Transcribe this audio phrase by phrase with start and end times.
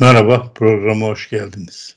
[0.00, 1.96] Merhaba, programa hoş geldiniz.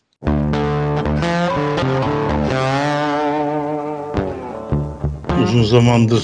[5.44, 6.24] Uzun zamandır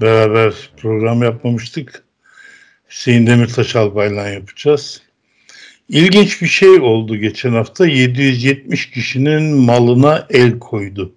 [0.00, 2.04] beraber program yapmamıştık.
[2.90, 5.02] Hüseyin Demirtaş Albay'la yapacağız.
[5.88, 7.86] İlginç bir şey oldu geçen hafta.
[7.86, 11.14] 770 kişinin malına el koydu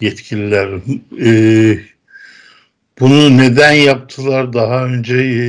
[0.00, 0.68] yetkililer.
[1.24, 1.78] Ee,
[3.00, 4.52] bunu neden yaptılar?
[4.52, 5.44] Daha önce e,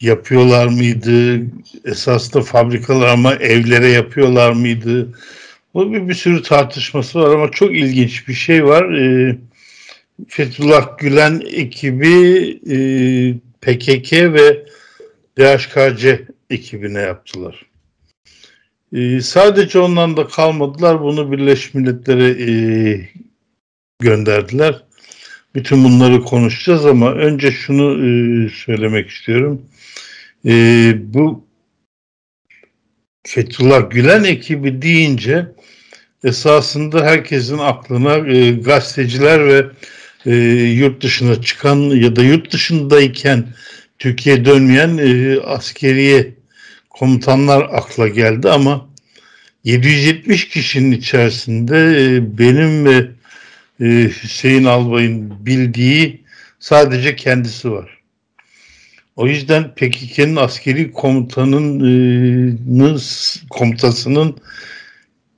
[0.00, 1.46] yapıyorlar mıydı?
[1.84, 5.08] Esas da fabrikalar ama evlere yapıyorlar mıydı?
[5.74, 8.92] Bu bir, bir sürü tartışması var ama çok ilginç bir şey var.
[8.92, 9.36] E,
[10.28, 12.78] Fethullah Gülen ekibi e,
[13.60, 14.66] PKK ve
[15.38, 17.66] DHKC ekibine yaptılar.
[18.92, 21.00] E, sadece ondan da kalmadılar.
[21.00, 22.52] Bunu Birleşmiş Milletler'e e,
[24.00, 24.82] gönderdiler.
[25.54, 29.62] Bütün bunları konuşacağız ama önce şunu e, söylemek istiyorum.
[30.46, 31.44] E, bu
[33.26, 35.46] Fethullah Gülen ekibi deyince
[36.24, 39.66] esasında herkesin aklına e, gazeteciler ve
[40.26, 43.46] e, yurt dışına çıkan ya da yurt dışındayken
[43.98, 46.34] Türkiye dönmeyen e, askeriye
[46.90, 48.88] komutanlar akla geldi ama
[49.64, 53.06] 770 kişinin içerisinde e, benim ve
[53.80, 56.24] e, Hüseyin Albay'ın bildiği
[56.58, 58.03] sadece kendisi var.
[59.16, 61.80] O yüzden PKK'nın askeri komutanının
[63.50, 64.36] komutasının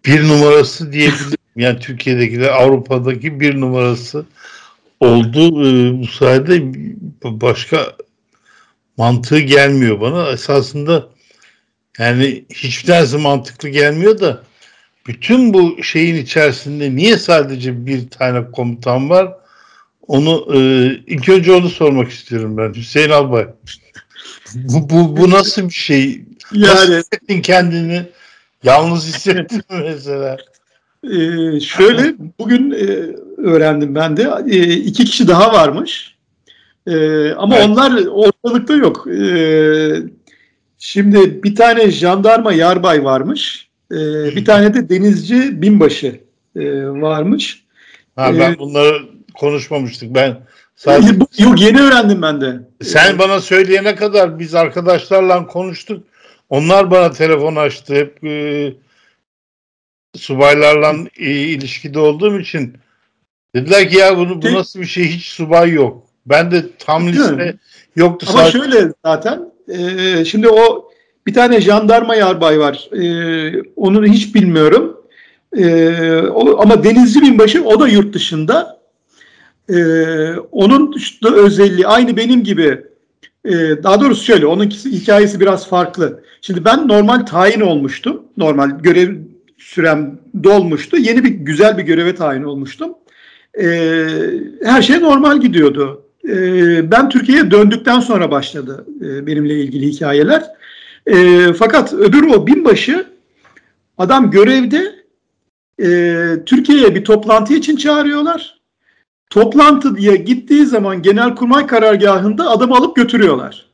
[0.04, 1.36] bir numarası diyebilirim.
[1.56, 4.26] Yani Türkiye'dekiler Avrupa'daki bir numarası
[5.00, 5.68] oldu.
[5.68, 6.62] E, bu sayede
[7.24, 7.92] başka
[8.96, 10.30] mantığı gelmiyor bana.
[10.30, 11.08] Esasında
[11.98, 14.42] yani hiçbir tanesi mantıklı gelmiyor da
[15.06, 19.45] bütün bu şeyin içerisinde niye sadece bir tane komutan var?
[20.08, 20.58] Onu e,
[21.06, 22.74] ilk önce onu sormak istiyorum ben.
[22.74, 23.46] Hüseyin Albay.
[24.54, 26.24] bu, bu, bu nasıl bir şey?
[26.52, 28.02] Yani, nasıl hissettin kendini?
[28.62, 30.36] Yalnız hissettin mi mesela?
[31.04, 32.86] Ee, şöyle bugün e,
[33.36, 36.16] öğrendim ben de e, iki kişi daha varmış.
[36.86, 37.66] E, ama evet.
[37.66, 39.06] onlar ortalıkta yok.
[39.06, 39.30] E,
[40.78, 43.68] şimdi bir tane jandarma yarbay varmış.
[43.92, 43.96] E,
[44.36, 46.20] bir tane de denizci binbaşı
[46.56, 47.64] e, varmış.
[48.16, 50.14] Ha, ben ee, bunları konuşmamıştık.
[50.14, 50.40] Ben
[50.76, 51.12] sadece...
[51.38, 52.60] Yok yeni öğrendim ben de.
[52.82, 56.06] Sen bana söyleyene kadar biz arkadaşlarla konuştuk.
[56.48, 57.94] Onlar bana telefon açtı.
[57.94, 58.72] Hep e,
[60.16, 62.76] subaylarla e, ilişkide olduğum için
[63.54, 66.06] dediler ki ya bunu, bu nasıl bir şey hiç subay yok.
[66.26, 67.56] Ben de tam liste
[67.96, 68.26] yoktu.
[68.30, 68.58] Ama sadece.
[68.58, 70.90] şöyle zaten e, şimdi o
[71.26, 72.88] bir tane jandarma yarbay var.
[72.92, 74.96] E, onu hiç bilmiyorum.
[75.56, 78.75] E, o, ama denizci binbaşı o da yurt dışında.
[79.70, 79.78] E,
[80.52, 82.84] onun işte özelliği aynı benim gibi.
[83.44, 86.22] E, daha doğrusu şöyle onun hikayesi biraz farklı.
[86.40, 88.22] Şimdi ben normal tayin olmuştum.
[88.36, 89.16] Normal görev
[89.58, 90.96] sürem dolmuştu.
[90.96, 92.92] Yeni bir güzel bir göreve tayin olmuştum.
[93.60, 94.06] E,
[94.64, 96.02] her şey normal gidiyordu.
[96.28, 100.44] E, ben Türkiye'ye döndükten sonra başladı e, benimle ilgili hikayeler.
[101.06, 103.06] E, fakat öbür o binbaşı
[103.98, 104.94] adam görevde
[105.82, 105.88] e,
[106.46, 108.55] Türkiye'ye bir toplantı için çağırıyorlar.
[109.30, 113.66] Toplantıya gittiği zaman Genelkurmay karargahında adamı alıp götürüyorlar.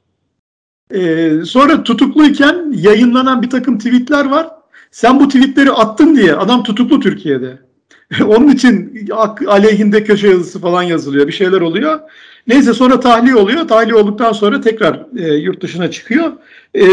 [0.90, 4.48] E, sonra tutukluyken yayınlanan bir takım tweetler var.
[4.90, 7.58] Sen bu tweetleri attın diye adam tutuklu Türkiye'de.
[8.26, 9.06] Onun için
[9.46, 11.26] aleyhinde köşe yazısı falan yazılıyor.
[11.26, 12.00] Bir şeyler oluyor.
[12.46, 13.69] Neyse sonra tahliye oluyor.
[13.69, 16.32] Tahliye olduktan sonra tekrar e, yurt dışına çıkıyor.
[16.74, 16.84] E,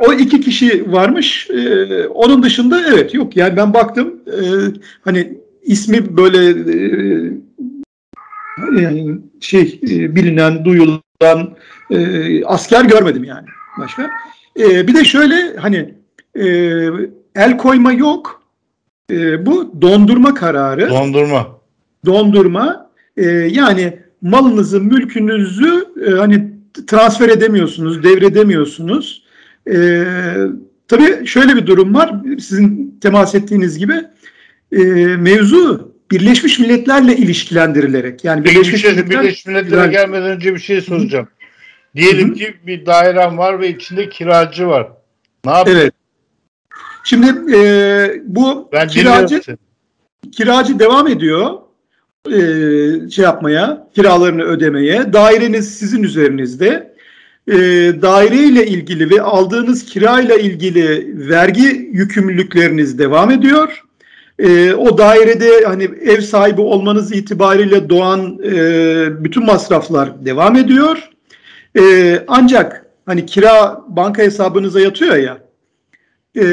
[0.00, 1.50] o iki kişi varmış.
[1.50, 3.36] E, onun dışında evet yok.
[3.36, 4.42] Yani ben baktım e,
[5.04, 6.50] hani ismi böyle
[8.78, 11.56] e, şey e, bilinen, duyulan
[11.90, 13.46] e, asker görmedim yani
[13.78, 14.10] başka.
[14.58, 15.94] E, bir de şöyle hani
[16.34, 16.46] e,
[17.34, 18.42] el koyma yok.
[19.10, 20.90] E, bu dondurma kararı.
[20.90, 21.60] Dondurma.
[22.06, 22.90] Dondurma.
[23.16, 26.52] E, yani malınızı, mülkünüzü e, hani
[26.86, 29.24] transfer edemiyorsunuz, devredemiyorsunuz.
[29.70, 30.04] E,
[30.88, 32.14] tabii şöyle bir durum var.
[32.38, 33.94] Sizin temas ettiğiniz gibi
[34.72, 34.84] e,
[35.16, 38.24] mevzu Birleşmiş Milletler'le ilişkilendirilerek.
[38.24, 41.28] Yani Birleşmiş, bir şey, Milletler, Birleşmiş Milletler'e gelmeden önce bir şey soracağım.
[41.96, 44.88] Diyelim ki bir dairem var ve içinde kiracı var.
[45.44, 45.78] Ne yapayım?
[45.78, 45.94] Evet.
[47.04, 47.60] Şimdi e,
[48.24, 49.42] bu ben kiracı
[50.32, 51.50] kiracı devam ediyor
[52.26, 52.40] e,
[53.10, 55.12] şey yapmaya, kiralarını ödemeye.
[55.12, 56.96] Daireniz sizin üzerinizde.
[57.48, 57.54] E,
[58.02, 63.82] daire ile ilgili ve aldığınız kirayla ilgili vergi yükümlülükleriniz devam ediyor.
[64.38, 71.10] E, o dairede hani ev sahibi olmanız itibariyle doğan e, bütün masraflar devam ediyor.
[71.78, 75.46] E, ancak hani kira banka hesabınıza yatıyor ya
[76.36, 76.44] e,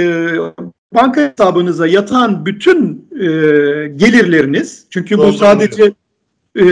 [0.94, 3.26] banka hesabınıza yatan bütün e,
[3.96, 5.94] gelirleriniz çünkü bu sadece
[6.60, 6.64] e,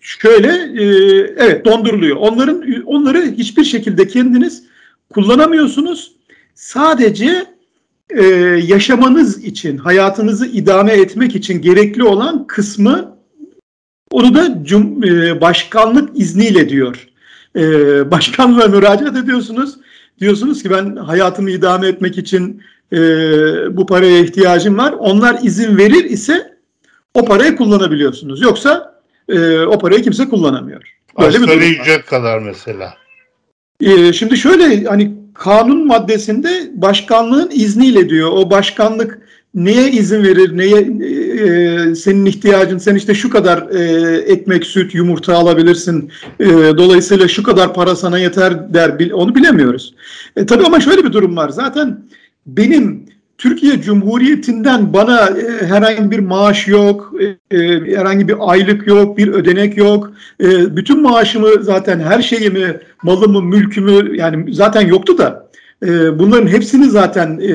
[0.00, 0.86] şöyle e,
[1.36, 2.16] evet donduruluyor.
[2.16, 4.62] Onların onları hiçbir şekilde kendiniz
[5.14, 6.12] kullanamıyorsunuz.
[6.54, 7.44] Sadece
[8.16, 8.24] e,
[8.66, 13.16] yaşamanız için, hayatınızı idame etmek için gerekli olan kısmı
[14.10, 17.08] onu da cum, e, başkanlık izniyle diyor.
[17.56, 17.62] E,
[18.10, 19.74] başkanlığa müracaat ediyorsunuz.
[20.20, 22.62] Diyorsunuz ki ben hayatımı idame etmek için
[22.92, 22.96] e,
[23.76, 24.92] bu paraya ihtiyacım var.
[24.98, 26.56] Onlar izin verir ise
[27.14, 28.42] o parayı kullanabiliyorsunuz.
[28.42, 30.82] Yoksa e, o parayı kimse kullanamıyor.
[31.18, 32.94] Böyle Asgari ücret kadar mesela.
[33.80, 38.30] E, şimdi şöyle hani kanun maddesinde başkanlığın izniyle diyor.
[38.32, 39.18] O başkanlık
[39.54, 45.34] neye izin verir, neye e, senin ihtiyacın, sen işte şu kadar e, ekmek, süt, yumurta
[45.34, 46.10] alabilirsin,
[46.40, 49.94] e, dolayısıyla şu kadar para sana yeter der, onu bilemiyoruz.
[50.36, 52.00] E, tabii ama şöyle bir durum var, zaten
[52.46, 53.04] benim
[53.40, 59.28] Türkiye Cumhuriyeti'nden bana e, herhangi bir maaş yok, e, e, herhangi bir aylık yok, bir
[59.28, 60.12] ödenek yok.
[60.40, 65.50] E, bütün maaşımı zaten her şeyimi, malımı, mülkümü yani zaten yoktu da
[65.84, 67.54] e, bunların hepsini zaten e,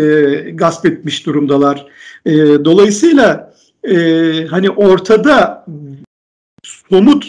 [0.52, 1.88] gasp etmiş durumdalar.
[2.26, 2.34] E,
[2.66, 3.54] dolayısıyla
[3.84, 3.96] e,
[4.46, 5.66] hani ortada
[6.64, 7.28] somut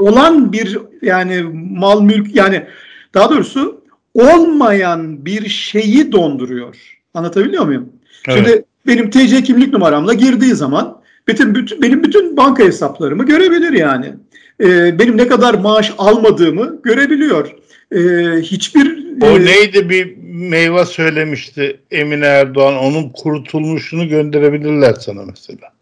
[0.00, 1.42] olan bir yani
[1.78, 2.66] mal mülk yani
[3.14, 3.84] daha doğrusu
[4.14, 7.03] olmayan bir şeyi donduruyor.
[7.14, 7.92] Anlatabiliyor muyum?
[8.28, 8.38] Evet.
[8.38, 14.14] Şimdi benim TC kimlik numaramla girdiği zaman bütün, bütün benim bütün banka hesaplarımı görebilir yani.
[14.60, 17.54] Ee, benim ne kadar maaş almadığımı görebiliyor.
[17.92, 25.72] Ee, hiçbir o e, neydi bir meyve söylemişti Emine Erdoğan onun kurutulmuşunu gönderebilirler sana mesela.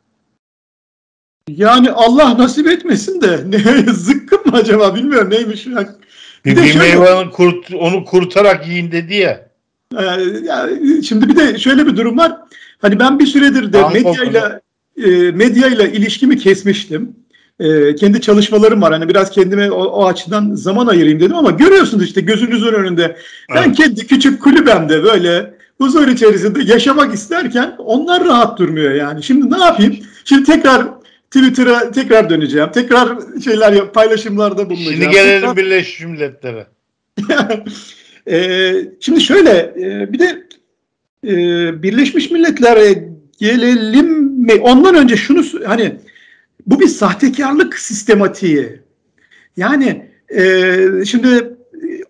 [1.49, 5.67] Yani Allah nasip etmesin de ne, zıkkım mı acaba bilmiyorum neymiş.
[5.67, 5.77] Bir,
[6.45, 9.52] bir, bir meyvanın kurt, onu kurutarak yiyin dedi ya.
[9.99, 10.05] E,
[10.47, 12.33] yani şimdi bir de şöyle bir durum var.
[12.79, 14.61] Hani ben bir süredir de medyayla
[15.05, 17.17] e, medyayla ilişkimi kesmiştim.
[17.61, 18.93] E, kendi çalışmalarım var.
[18.93, 23.17] Hani biraz kendime o, o açıdan zaman ayırayım dedim ama görüyorsunuz işte gözünüzün önünde.
[23.55, 23.77] Ben evet.
[23.77, 29.23] kendi küçük kulübemde böyle huzur içerisinde yaşamak isterken onlar rahat durmuyor yani.
[29.23, 29.97] Şimdi ne yapayım?
[30.25, 30.87] Şimdi tekrar
[31.31, 32.71] Twitter'a tekrar döneceğim.
[32.73, 35.03] Tekrar şeyler paylaşımlarda bulunacağım.
[35.03, 35.57] Şimdi gelelim.
[35.57, 36.67] Birleşmiş Milletler'e.
[38.31, 40.47] e, şimdi şöyle e, bir de
[41.27, 41.33] e,
[41.83, 43.09] Birleşmiş Milletler'e
[43.39, 44.55] gelelim mi?
[44.55, 45.97] Ondan önce şunu hani
[46.67, 48.81] bu bir sahtekarlık sistematiği.
[49.57, 51.57] Yani e, şimdi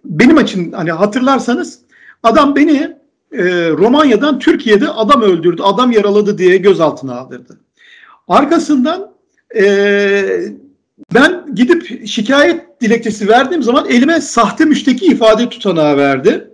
[0.05, 1.79] benim için hani hatırlarsanız
[2.23, 2.97] adam beni
[3.33, 7.61] e, Romanya'dan Türkiye'de adam öldürdü, adam yaraladı diye gözaltına aldırdı.
[8.29, 9.13] Arkasından
[9.57, 10.43] e,
[11.15, 16.49] ben gidip şikayet dilekçesi verdiğim zaman elime sahte müşteki ifade tutanağı verdi.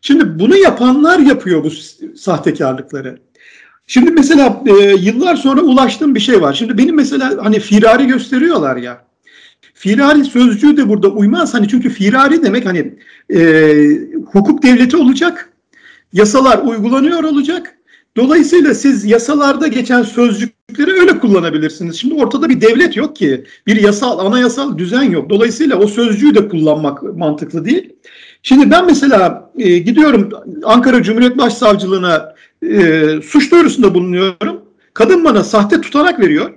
[0.00, 1.70] Şimdi bunu yapanlar yapıyor bu
[2.16, 3.18] sahtekarlıkları.
[3.86, 6.52] Şimdi mesela e, yıllar sonra ulaştığım bir şey var.
[6.52, 9.06] Şimdi benim mesela hani firari gösteriyorlar ya.
[9.74, 11.54] Firari sözcüğü de burada uymaz.
[11.54, 12.94] Hani çünkü firari demek hani
[13.34, 13.40] e,
[14.32, 15.52] hukuk devleti olacak.
[16.12, 17.75] Yasalar uygulanıyor olacak.
[18.16, 21.96] Dolayısıyla siz yasalarda geçen sözcükleri öyle kullanabilirsiniz.
[21.96, 23.44] Şimdi ortada bir devlet yok ki.
[23.66, 25.30] Bir yasal, anayasal düzen yok.
[25.30, 27.92] Dolayısıyla o sözcüğü de kullanmak mantıklı değil.
[28.42, 30.30] Şimdi ben mesela e, gidiyorum
[30.64, 34.60] Ankara Cumhuriyet Başsavcılığına e, suç duyurusunda bulunuyorum.
[34.94, 36.50] Kadın bana sahte tutanak veriyor.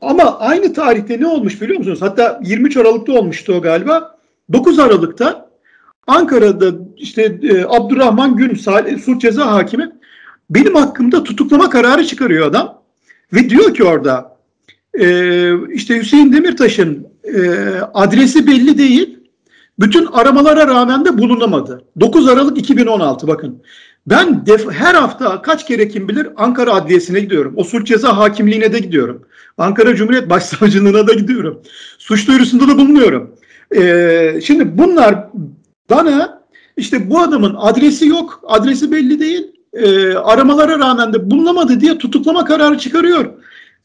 [0.00, 2.02] Ama aynı tarihte ne olmuş biliyor musunuz?
[2.02, 4.18] Hatta 23 Aralık'ta olmuştu o galiba.
[4.52, 5.50] 9 Aralık'ta
[6.06, 8.54] Ankara'da işte e, Abdurrahman Gün
[9.04, 9.99] suç ceza hakimi
[10.50, 12.82] benim hakkımda tutuklama kararı çıkarıyor adam.
[13.32, 14.36] Ve diyor ki orada
[14.94, 17.40] e, işte Hüseyin Demirtaş'ın e,
[17.94, 19.18] adresi belli değil.
[19.78, 21.84] Bütün aramalara rağmen de bulunamadı.
[22.00, 23.62] 9 Aralık 2016 bakın.
[24.06, 27.54] Ben def her hafta kaç kere kim bilir Ankara Adliyesi'ne gidiyorum.
[27.56, 29.22] O suç ceza hakimliğine de gidiyorum.
[29.58, 31.62] Ankara Cumhuriyet Başsavcılığına da gidiyorum.
[31.98, 33.36] Suç duyurusunda da bulunuyorum.
[33.76, 35.26] Ee, şimdi bunlar
[35.90, 36.42] bana
[36.76, 39.59] işte bu adamın adresi yok, adresi belli değil.
[39.74, 43.30] Ee, aramalara rağmen de bulunamadı diye tutuklama kararı çıkarıyor.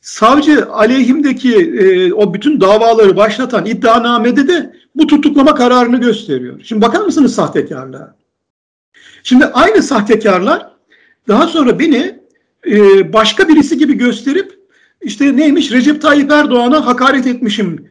[0.02, 6.62] Savcı aleyhimdeki e, o bütün davaları başlatan iddianamede de bu tutuklama kararını gösteriyor.
[6.64, 8.16] Şimdi bakar mısınız sahtekarlığa?
[9.24, 10.70] Şimdi aynı sahtekarlar
[11.28, 12.20] daha sonra beni
[12.68, 14.60] e, başka birisi gibi gösterip
[15.02, 17.88] işte neymiş Recep Tayyip Erdoğan'a hakaret etmişim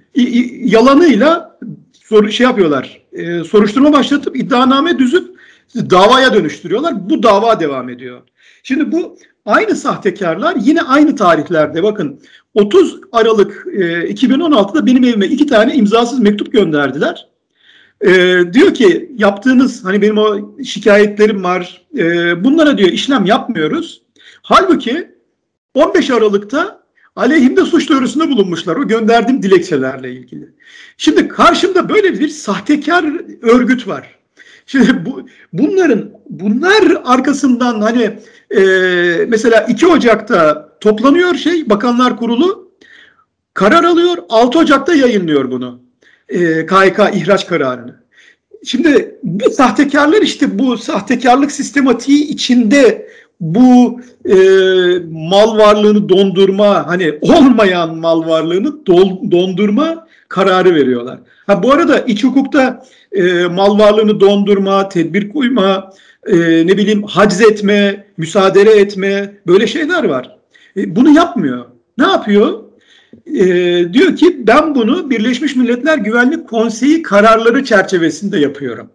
[0.64, 1.58] yalanıyla
[1.92, 3.02] soru şey yapıyorlar.
[3.12, 5.33] E, soruşturma başlatıp iddianame düzüp
[5.74, 7.10] davaya dönüştürüyorlar.
[7.10, 8.22] Bu dava devam ediyor.
[8.62, 12.20] Şimdi bu aynı sahtekarlar yine aynı tarihlerde bakın
[12.54, 13.80] 30 Aralık e,
[14.12, 17.28] 2016'da benim evime iki tane imzasız mektup gönderdiler.
[18.00, 18.12] E,
[18.52, 21.86] diyor ki yaptığınız hani benim o şikayetlerim var.
[21.98, 24.02] E, bunlara diyor işlem yapmıyoruz.
[24.42, 25.08] Halbuki
[25.74, 26.84] 15 Aralık'ta
[27.16, 30.48] aleyhimde suç duyurusunda bulunmuşlar o gönderdiğim dilekçelerle ilgili.
[30.96, 33.04] Şimdi karşımda böyle bir sahtekar
[33.42, 34.18] örgüt var.
[34.66, 38.18] Şimdi bu, bunların bunlar arkasından hani
[38.50, 38.60] e,
[39.28, 42.70] mesela 2 Ocak'ta toplanıyor şey Bakanlar Kurulu
[43.54, 45.80] karar alıyor 6 Ocak'ta yayınlıyor bunu.
[46.28, 48.04] E, KHK ihraç kararını.
[48.64, 53.08] Şimdi bu sahtekarlar işte bu sahtekarlık sistematiği içinde
[53.40, 54.36] bu e,
[55.10, 61.18] mal varlığını dondurma hani olmayan mal varlığını dol, dondurma kararı veriyorlar.
[61.46, 65.90] Ha bu arada iç hukukta e, mal varlığını dondurma, tedbir koyma,
[66.26, 66.36] e,
[66.66, 70.36] ne bileyim haciz etme, müsaade etme böyle şeyler var.
[70.76, 71.64] E, bunu yapmıyor.
[71.98, 72.60] Ne yapıyor?
[73.26, 73.44] E,
[73.92, 78.90] diyor ki ben bunu Birleşmiş Milletler Güvenlik Konseyi kararları çerçevesinde yapıyorum.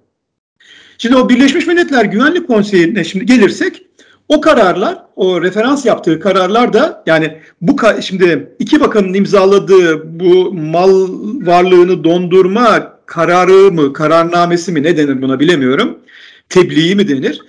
[0.98, 3.89] Şimdi o Birleşmiş Milletler Güvenlik Konseyi'ne şimdi gelirsek
[4.30, 11.10] o kararlar, o referans yaptığı kararlar da yani bu şimdi iki bakanın imzaladığı bu mal
[11.46, 16.00] varlığını dondurma kararı mı, kararnamesi mi ne denir buna bilemiyorum.
[16.50, 17.42] Tebliği mi denir?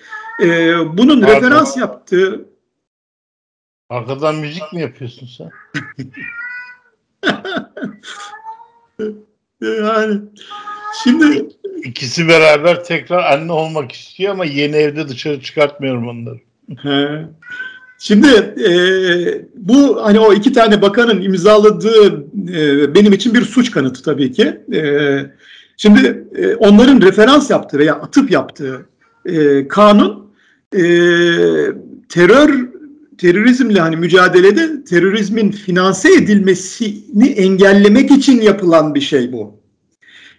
[0.42, 2.50] Ee, bunun Arkadan, referans yaptığı
[3.90, 5.50] Arkadan müzik mi yapıyorsun sen?
[9.82, 10.20] yani
[11.04, 11.48] şimdi
[11.84, 16.49] ikisi beraber tekrar anne olmak istiyor ama yeni evde dışarı çıkartmıyorum onları.
[17.98, 18.28] Şimdi
[18.68, 18.72] e,
[19.56, 24.60] bu hani o iki tane bakanın imzaladığı e, benim için bir suç kanıtı tabii ki.
[24.74, 24.82] E,
[25.76, 28.86] şimdi e, onların referans yaptığı veya atıp yaptığı
[29.26, 30.30] e, kanun
[30.72, 30.82] e,
[32.08, 32.68] terör
[33.18, 39.60] terörizmle hani mücadelede terörizmin finanse edilmesini engellemek için yapılan bir şey bu.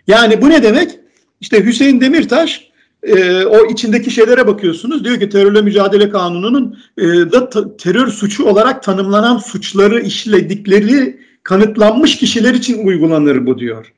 [0.08, 1.00] Yani bu ne demek?
[1.42, 2.71] İşte Hüseyin Demirtaş
[3.04, 5.04] e, o içindeki şeylere bakıyorsunuz.
[5.04, 12.18] Diyor ki terörle mücadele kanununun e, da ta, terör suçu olarak tanımlanan suçları işledikleri kanıtlanmış
[12.18, 13.94] kişiler için uygulanır bu diyor.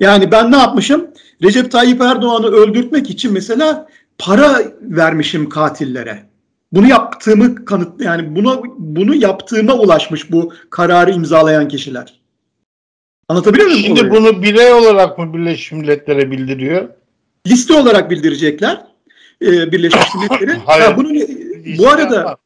[0.00, 1.06] Yani ben ne yapmışım?
[1.42, 3.88] Recep Tayyip Erdoğan'ı öldürtmek için mesela
[4.18, 6.28] para vermişim katillere.
[6.72, 12.20] Bunu yaptığımı kanıt yani bunu bunu yaptığıma ulaşmış bu kararı imzalayan kişiler.
[13.28, 13.80] Anlatabiliyor muyum?
[13.80, 14.12] Şimdi olayı?
[14.12, 16.88] bunu birey olarak mı Birleşmiş Milletler'e bildiriyor?
[17.50, 18.86] Liste olarak bildirecekler
[19.42, 20.52] e, Birleşmiş Milletler'e.
[20.52, 20.96] Hayır.
[20.96, 21.08] bunu,
[21.78, 22.36] bu arada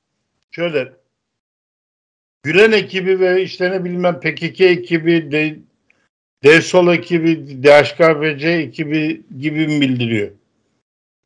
[0.50, 0.92] şöyle
[2.42, 5.56] Gülen ekibi ve işte ne bilmem PKK ekibi, de,
[6.44, 10.30] DSOL ekibi, DHKPC ekibi gibi mi bildiriyor?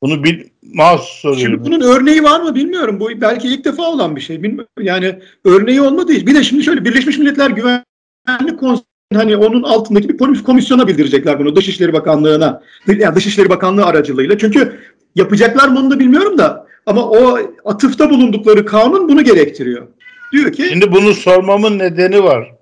[0.03, 1.55] Bunu bir mahsus soruyorum.
[1.55, 3.01] Şimdi bunun örneği var mı bilmiyorum.
[3.01, 4.43] Bu belki ilk defa olan bir şey.
[4.43, 4.69] Bilmiyorum.
[4.81, 6.27] Yani örneği olmadı hiç.
[6.27, 11.57] Bir de şimdi şöyle Birleşmiş Milletler Güvenlik Konseyi hani onun altındaki bir komisyona bildirecekler bunu
[11.57, 12.63] Dışişleri Bakanlığı'na.
[12.87, 14.39] Yani Dışişleri Bakanlığı aracılığıyla.
[14.39, 14.81] Çünkü
[15.15, 19.87] yapacaklar mı onu da bilmiyorum da ama o atıfta bulundukları kanun bunu gerektiriyor.
[20.33, 22.55] Diyor ki Şimdi bunu sormamın nedeni var.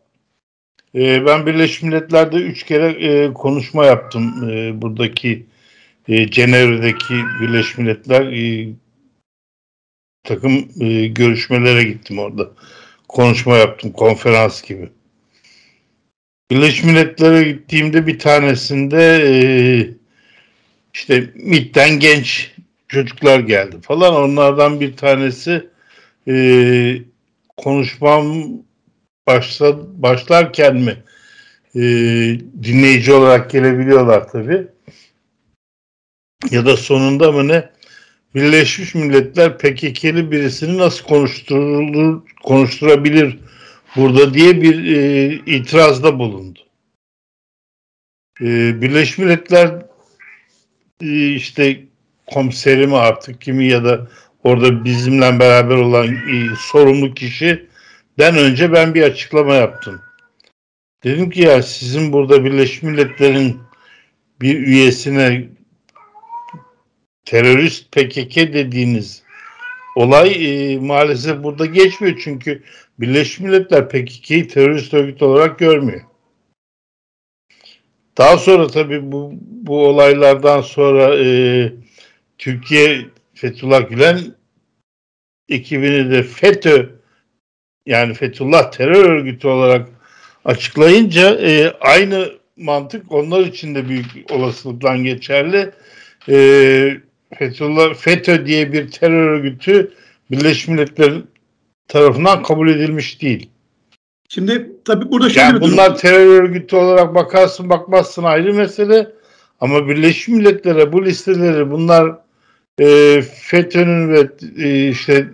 [0.95, 4.51] Ee, ben Birleşmiş Milletler'de üç kere e, konuşma yaptım.
[4.51, 5.47] E, buradaki
[6.09, 8.69] e, Cenevre'deki Birleşmiş Milletler e,
[10.25, 10.69] takım
[11.15, 12.51] görüşmelere gittim orada.
[13.09, 14.89] Konuşma yaptım, konferans gibi.
[16.51, 19.95] Birleşmiş Milletler'e gittiğimde bir tanesinde
[20.95, 22.55] işte MİT'ten genç
[22.89, 24.15] çocuklar geldi falan.
[24.15, 25.67] Onlardan bir tanesi
[27.57, 28.49] konuşmam
[29.27, 30.97] başla, başlarken mi
[32.63, 34.67] dinleyici olarak gelebiliyorlar tabi.
[36.51, 37.71] Ya da sonunda mı ne?
[38.35, 43.39] Birleşmiş Milletler PKK'li birisini nasıl konuşturulur, konuşturabilir
[43.97, 46.61] burada diye bir e, itirazda bulundu.
[48.41, 48.47] E,
[48.83, 49.83] Birleşmiş Milletler
[51.03, 51.81] e, işte
[52.27, 54.09] komiseri mi artık kimi ya da
[54.45, 60.01] orada bizimle beraber olan e, sorumlu kişiden önce ben bir açıklama yaptım.
[61.05, 63.61] Dedim ki ya sizin burada Birleşmiş Milletler'in
[64.41, 65.49] bir üyesine
[67.25, 69.23] terörist PKK dediğiniz
[69.97, 72.63] olay e, maalesef burada geçmiyor çünkü
[72.99, 76.01] Birleşmiş Milletler PKK'yı terörist örgüt olarak görmüyor.
[78.19, 81.73] Daha sonra tabii bu, bu olaylardan sonra e,
[82.39, 84.21] Türkiye Fethullah Gülen
[85.49, 86.91] ekibini de FETÖ
[87.87, 89.89] yani Fethullah terör örgütü olarak
[90.45, 95.71] açıklayınca e, aynı mantık onlar için de büyük olasılıkla geçerli.
[96.29, 96.97] E,
[97.39, 99.93] Fethullah FETÖ diye bir terör örgütü
[100.31, 101.34] Birleşmiş Milletler'in
[101.89, 103.51] tarafından kabul edilmiş değil.
[104.29, 105.97] Şimdi tabii burada şöyle yani bunlar durum.
[105.97, 109.13] terör örgütü olarak bakarsın bakmazsın ayrı mesele
[109.61, 112.19] Ama Birleşmiş Milletler'e bu listeleri bunlar
[112.81, 115.29] e, FETÖ'nün ve e, işte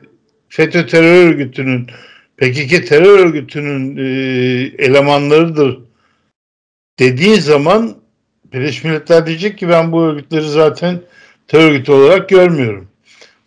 [0.49, 1.87] FETÖ terör örgütünün
[2.37, 4.05] PKK terör örgütünün e,
[4.79, 5.79] elemanlarıdır
[6.99, 7.97] dediğin zaman
[8.53, 11.01] Birleşmiş Milletler diyecek ki ben bu örgütleri zaten
[11.49, 12.90] terör örgütü olarak görmüyorum.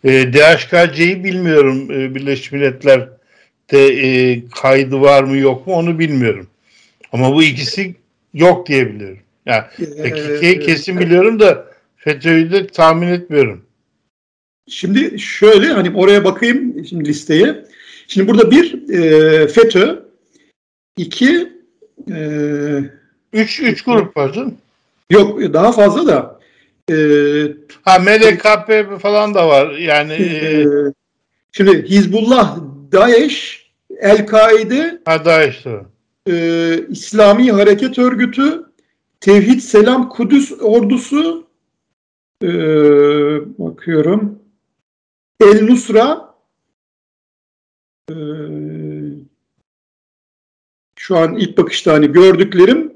[0.04, 6.46] E, DHKC'yi bilmiyorum e, Birleşmiş Milletler'de e, kaydı var mı yok mu onu bilmiyorum.
[7.12, 7.94] Ama bu ikisi
[8.34, 9.18] yok diyebiliyorum.
[9.46, 13.64] Yani PKK'yi kesin biliyorum da FETÖ'yü de tahmin etmiyorum.
[14.68, 17.64] Şimdi şöyle hani oraya bakayım şimdi listeye.
[18.08, 20.02] Şimdi burada bir e, FETÖ,
[20.96, 21.52] iki
[22.10, 22.18] e,
[23.32, 24.54] üç, üç grup var canım.
[25.10, 26.33] Yok daha fazla da
[26.90, 26.96] e,
[27.82, 29.70] ha MDKP falan da var.
[29.70, 30.66] Yani e, e,
[31.52, 32.58] şimdi Hizbullah,
[32.92, 33.66] DAEŞ,
[34.00, 35.66] El-Kaide ha DAEŞ
[36.30, 38.64] e, İslami Hareket Örgütü,
[39.20, 41.46] Tevhid Selam Kudüs Ordusu
[42.42, 42.48] e,
[43.58, 44.38] bakıyorum
[45.40, 46.34] El Nusra
[48.10, 48.16] e,
[50.96, 52.93] şu an ilk bakışta hani gördüklerim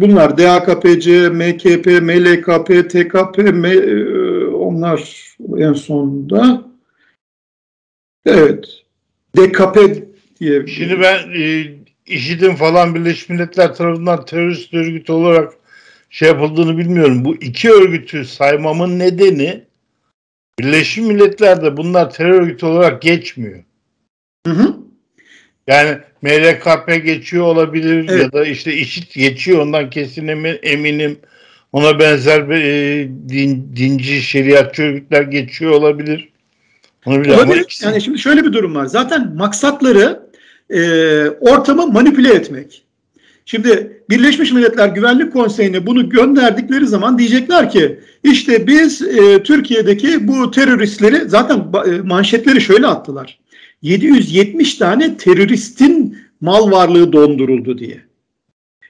[0.00, 5.26] bunlar DAKPC, MKP, MLKP, TKP, M, e, onlar
[5.58, 6.64] en sonunda.
[8.26, 8.68] Evet.
[9.36, 9.76] DKP
[10.40, 10.66] diye.
[10.66, 11.64] Şimdi ben e,
[12.06, 15.52] IŞİD'in falan Birleşmiş Milletler tarafından terörist örgüt olarak
[16.10, 17.24] şey yapıldığını bilmiyorum.
[17.24, 19.64] Bu iki örgütü saymamın nedeni
[20.58, 23.64] Birleşmiş Milletler'de bunlar terör örgütü olarak geçmiyor.
[24.46, 24.81] Hı hı.
[25.66, 28.22] Yani MLKP geçiyor olabilir evet.
[28.22, 30.28] ya da işte IŞİD geçiyor ondan kesin
[30.62, 31.18] eminim.
[31.72, 36.28] Ona benzer bir e, din, dinci şeriatçı örgütler geçiyor olabilir.
[37.06, 37.78] Onu olabilir.
[37.82, 38.86] Yani şimdi şöyle bir durum var.
[38.86, 40.22] Zaten maksatları
[40.70, 40.80] e,
[41.28, 42.82] ortamı manipüle etmek.
[43.44, 50.50] Şimdi Birleşmiş Milletler Güvenlik Konseyi'ne bunu gönderdikleri zaman diyecekler ki işte biz e, Türkiye'deki bu
[50.50, 53.38] teröristleri zaten e, manşetleri şöyle attılar.
[53.82, 58.00] 770 tane teröristin mal varlığı donduruldu diye.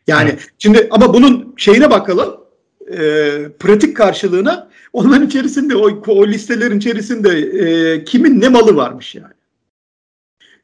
[0.07, 0.49] Yani evet.
[0.59, 2.37] şimdi ama bunun şeyine bakalım
[2.91, 2.99] e,
[3.59, 9.33] pratik karşılığına onların içerisinde o, o listelerin içerisinde e, kimin ne malı varmış yani.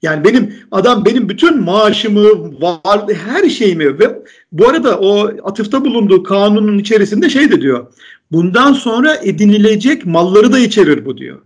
[0.02, 6.22] Yani benim adam benim bütün maaşımı, var, her şeyimi ve bu arada o atıfta bulunduğu
[6.22, 7.86] kanunun içerisinde şey de diyor.
[8.32, 11.42] Bundan sonra edinilecek malları da içerir bu diyor.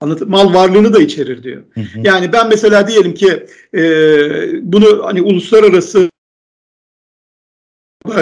[0.00, 1.62] Anlat mal varlığını da içerir diyor.
[1.74, 2.00] Hı hı.
[2.04, 3.82] Yani ben mesela diyelim ki e,
[4.72, 6.10] bunu hani uluslararası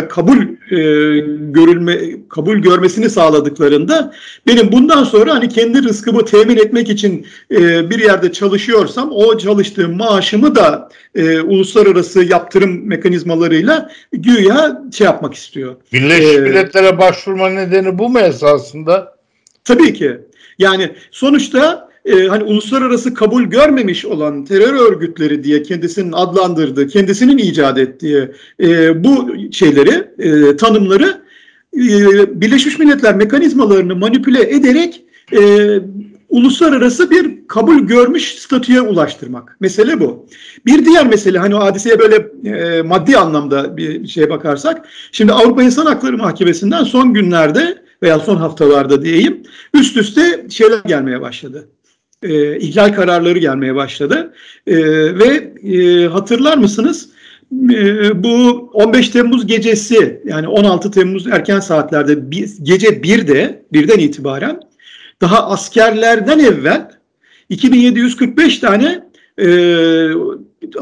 [0.09, 0.37] kabul
[0.71, 0.79] e,
[1.51, 4.12] görülme kabul görmesini sağladıklarında
[4.47, 9.97] benim bundan sonra hani kendi rızkımı temin etmek için e, bir yerde çalışıyorsam o çalıştığım
[9.97, 15.77] maaşımı da e, uluslararası yaptırım mekanizmalarıyla güya şey yapmak istiyor.
[15.93, 19.17] Birleşmiş ee, Milletler'e başvurma nedeni bu mu esasında?
[19.65, 20.21] Tabii ki.
[20.59, 27.79] Yani sonuçta e, hani uluslararası kabul görmemiş olan terör örgütleri diye kendisinin adlandırdığı, kendisinin icat
[27.79, 28.29] ettiği
[28.61, 31.23] e, bu şeyleri, e, tanımları
[31.77, 35.40] e, Birleşmiş Milletler mekanizmalarını manipüle ederek e,
[36.29, 39.57] uluslararası bir kabul görmüş statüye ulaştırmak.
[39.61, 40.27] Mesele bu.
[40.66, 44.88] Bir diğer mesele hani o hadiseye böyle e, maddi anlamda bir şeye bakarsak.
[45.12, 49.43] Şimdi Avrupa İnsan Hakları Mahkemesi'nden son günlerde veya son haftalarda diyeyim
[49.75, 51.69] üst üste şeyler gelmeye başladı
[52.23, 54.33] e, ihlal kararları gelmeye başladı.
[54.67, 54.77] E,
[55.19, 57.09] ve e, hatırlar mısınız?
[57.71, 64.61] E, bu 15 Temmuz gecesi yani 16 Temmuz erken saatlerde bir, gece 1'de birden itibaren
[65.21, 66.91] daha askerlerden evvel
[67.49, 69.03] 2745 tane
[69.41, 69.49] e,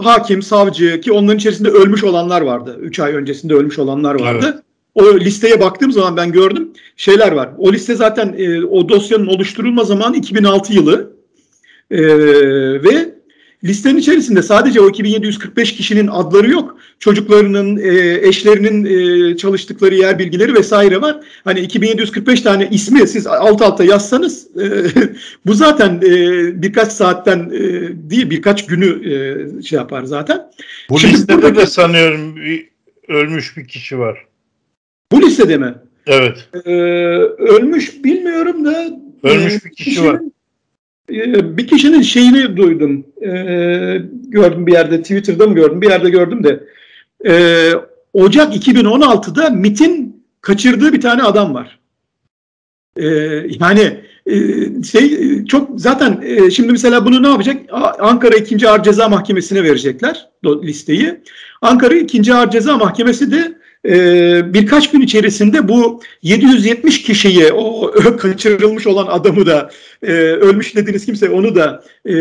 [0.03, 2.79] hakim, savcı ki onların içerisinde ölmüş olanlar vardı.
[2.81, 4.64] 3 ay öncesinde ölmüş olanlar vardı.
[4.95, 7.51] O listeye baktığım zaman ben gördüm şeyler var.
[7.59, 11.15] O liste zaten e, o dosyanın oluşturulma zamanı 2006 yılı.
[11.91, 11.99] E,
[12.83, 13.15] ve
[13.65, 16.79] listenin içerisinde sadece o 2745 kişinin adları yok.
[16.99, 21.21] Çocuklarının, e, eşlerinin e, çalıştıkları yer bilgileri vesaire var.
[21.45, 24.67] Hani 2745 tane ismi siz alt alta yazsanız e,
[25.47, 27.61] bu zaten e, birkaç saatten e,
[28.11, 30.51] değil birkaç günü e, şey yapar zaten.
[30.91, 32.69] Bu Şimdi listede buradaki, de sanıyorum bir,
[33.09, 34.25] ölmüş bir kişi var.
[35.15, 35.75] Bu listede mi?
[36.07, 36.49] Evet.
[36.65, 36.71] Ee,
[37.39, 38.87] ölmüş bilmiyorum da
[39.23, 40.21] ölmüş e, bir kişi kişinin, var.
[41.11, 43.07] Ee, bir kişinin şeyini duydum.
[43.23, 45.81] Ee, gördüm bir yerde Twitter'da mı gördüm?
[45.81, 46.65] Bir yerde gördüm de.
[47.27, 47.71] Ee,
[48.13, 51.79] Ocak 2016'da MIT'in kaçırdığı bir tane adam var.
[53.61, 54.35] yani e,
[54.83, 57.57] şey çok zaten e, şimdi mesela bunu ne yapacak?
[57.99, 58.69] Ankara 2.
[58.69, 61.21] Ağır Ceza Mahkemesi'ne verecekler listeyi.
[61.63, 62.35] Ankara 2.
[62.35, 63.55] Ağır Ceza Mahkemesi de e,
[64.55, 69.71] birkaç gün içerisinde bu 770 kişiyi o kaçırılmış olan adamı da
[70.03, 72.13] e, ölmüş dediğiniz kimse onu da e,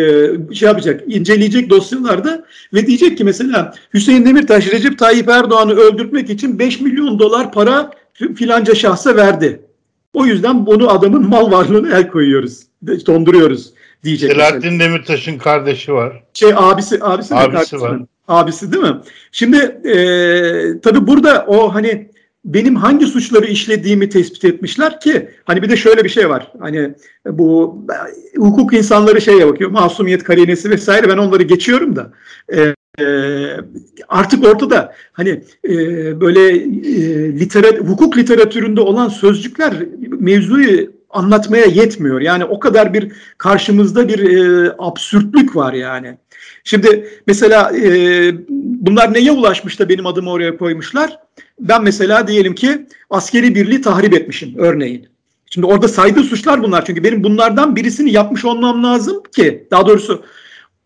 [0.54, 6.60] şey yapacak inceleyecek dosyalarda ve diyecek ki mesela Hüseyin Demirtaş Recep Tayyip Erdoğan'ı öldürtmek için
[6.60, 7.92] 5 milyon dolar para
[8.36, 9.62] filanca şahsa verdi.
[10.14, 12.60] O yüzden bunu adamın mal varlığına el koyuyoruz.
[13.06, 13.74] Donduruyoruz
[14.04, 14.32] diyecek.
[14.32, 16.24] Selahattin Demirtaş'ın kardeşi var.
[16.34, 18.00] Şey abisi abisi, abisi var.
[18.28, 18.98] Abisi değil mi?
[19.32, 22.10] Şimdi e, tabii burada o hani
[22.46, 26.52] benim hangi suçları işlediğimi tespit etmişler ki hani bir de şöyle bir şey var.
[26.60, 26.94] Hani
[27.26, 27.78] bu
[28.36, 29.70] hukuk insanları şeye bakıyor.
[29.72, 32.12] Masumiyet karinesi vesaire ben onları geçiyorum da.
[32.54, 33.06] E, e,
[34.08, 35.76] artık ortada hani e,
[36.22, 39.74] böyle e, literat, hukuk literatüründe olan sözcükler
[40.20, 42.22] mevzuyu anlatmaya yetmiyor.
[42.22, 46.18] Yani o kadar bir karşımızda bir e, absürtlük var yani.
[46.64, 51.20] Şimdi mesela e, bunlar neye ulaşmış da benim adımı oraya koymuşlar?
[51.60, 55.08] Ben mesela diyelim ki askeri birliği tahrip etmişim örneğin.
[55.50, 60.24] Şimdi orada saydığı suçlar bunlar çünkü benim bunlardan birisini yapmış olmam lazım ki daha doğrusu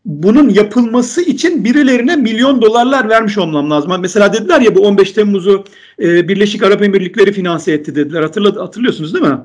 [0.05, 3.91] bunun yapılması için birilerine milyon dolarlar vermiş olmam lazım.
[3.99, 5.63] Mesela dediler ya bu 15 Temmuz'u
[6.01, 8.21] e, Birleşik Arap Emirlikleri finanse etti dediler.
[8.21, 9.37] Hatırla, hatırlıyorsunuz değil mi?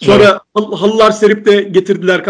[0.00, 0.68] Sonra evet.
[0.80, 2.20] halılar serip de getirdiler,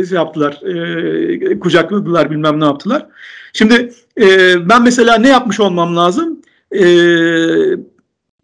[0.00, 3.06] e, şey yaptılar, e, kucakladılar, bilmem ne yaptılar.
[3.52, 6.42] Şimdi e, ben mesela ne yapmış olmam lazım?
[6.72, 6.82] E,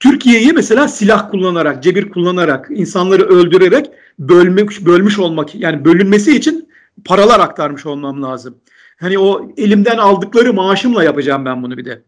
[0.01, 6.69] Türkiye'yi mesela silah kullanarak, cebir kullanarak, insanları öldürerek bölmüş, bölmüş olmak, yani bölünmesi için
[7.05, 8.57] paralar aktarmış olmam lazım.
[9.01, 12.03] Hani o elimden aldıkları maaşımla yapacağım ben bunu bir de.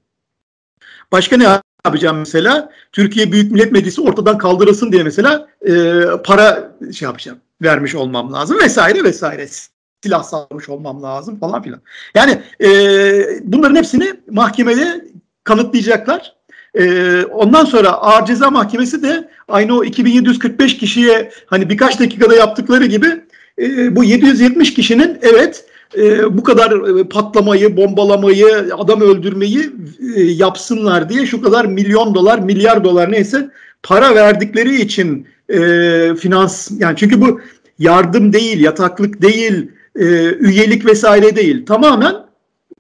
[1.13, 1.49] Başka ne
[1.87, 2.71] yapacağım mesela?
[2.93, 7.39] Türkiye Büyük Millet Meclisi ortadan kaldırılsın diye mesela e, para şey yapacağım.
[7.63, 9.49] Vermiş olmam lazım vesaire vesaire.
[10.03, 11.81] Silah sağlamış olmam lazım falan filan.
[12.15, 12.69] Yani e,
[13.43, 15.05] bunların hepsini mahkemede
[15.45, 16.37] kanıtlayacaklar.
[16.75, 22.87] E, ondan sonra Ağır Ceza Mahkemesi de aynı o 2745 kişiye hani birkaç dakikada yaptıkları
[22.87, 23.07] gibi
[23.59, 25.65] e, bu 770 kişinin evet
[25.99, 29.71] e, bu kadar e, patlamayı, bombalamayı, adam öldürmeyi
[30.17, 33.51] e, yapsınlar diye şu kadar milyon dolar, milyar dolar neyse
[33.83, 35.59] para verdikleri için e,
[36.15, 37.41] finans yani çünkü bu
[37.79, 41.67] yardım değil, yataklık değil, e, üyelik vesaire değil.
[41.67, 42.15] Tamamen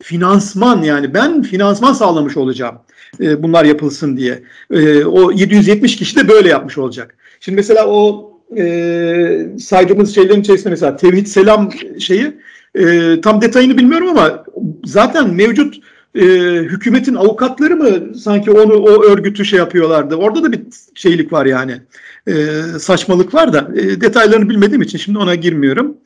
[0.02, 2.76] finansman yani ben finansman sağlamış olacağım
[3.20, 4.42] e, bunlar yapılsın diye.
[4.70, 7.14] E, o 770 kişi de böyle yapmış olacak.
[7.40, 12.32] Şimdi mesela o e, saydığımız şeylerin içerisinde mesela tevhid selam şeyi
[12.76, 14.44] e, tam detayını bilmiyorum ama
[14.84, 15.74] zaten mevcut
[16.14, 16.24] e,
[16.62, 20.14] hükümetin avukatları mı sanki onu o örgütü şey yapıyorlardı.
[20.14, 20.62] Orada da bir
[20.94, 21.82] şeylik var yani.
[22.26, 22.34] E,
[22.78, 25.96] saçmalık var da e, detaylarını bilmediğim için şimdi ona girmiyorum.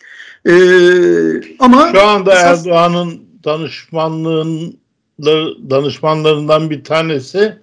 [0.47, 0.55] E,
[1.59, 4.81] ama şu anda esas, Erdoğan'ın danışmanlığın
[5.71, 7.59] danışmanlarından bir tanesi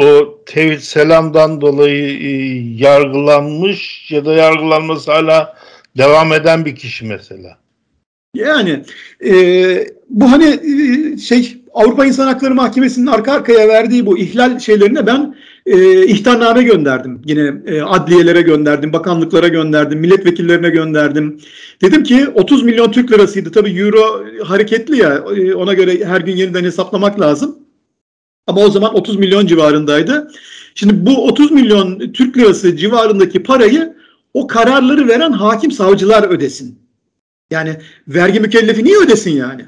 [0.00, 2.30] o Tevhid Selam'dan dolayı e,
[2.84, 5.56] yargılanmış ya da yargılanması hala
[5.98, 7.58] devam eden bir kişi mesela.
[8.34, 8.82] Yani
[9.24, 9.34] e,
[10.10, 15.36] bu hani e, şey Avrupa İnsan Hakları Mahkemesi'nin arka arkaya verdiği bu ihlal şeylerine ben
[15.66, 17.22] e, ihtarname gönderdim.
[17.24, 21.40] Yine e, adliyelere gönderdim, bakanlıklara gönderdim, milletvekillerine gönderdim.
[21.82, 23.52] Dedim ki 30 milyon Türk lirasıydı.
[23.52, 27.58] Tabii euro hareketli ya e, ona göre her gün yeniden hesaplamak lazım.
[28.46, 30.30] Ama o zaman 30 milyon civarındaydı.
[30.74, 33.95] Şimdi bu 30 milyon Türk lirası civarındaki parayı
[34.36, 36.78] o kararları veren hakim savcılar ödesin.
[37.50, 37.76] Yani
[38.08, 39.64] vergi mükellefi niye ödesin yani?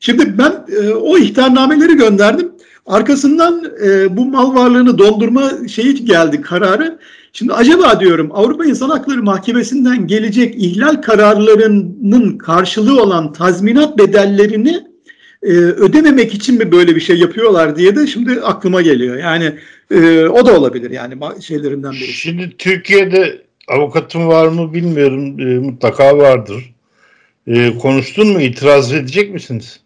[0.00, 2.52] Şimdi ben e, o ihtarnameleri gönderdim.
[2.86, 6.98] Arkasından e, bu mal varlığını dondurma şeyi geldi kararı.
[7.32, 14.86] Şimdi acaba diyorum Avrupa İnsan Hakları Mahkemesi'nden gelecek ihlal kararlarının karşılığı olan tazminat bedellerini
[15.42, 19.16] e, ödememek için mi böyle bir şey yapıyorlar diye de şimdi aklıma geliyor.
[19.16, 19.52] Yani
[19.90, 22.12] e, o da olabilir yani şeylerinden biri.
[22.12, 25.40] Şimdi Türkiye'de avukatım var mı bilmiyorum.
[25.40, 26.74] E, mutlaka vardır.
[27.46, 28.40] E, konuştun mu?
[28.40, 29.80] İtiraz edecek misiniz?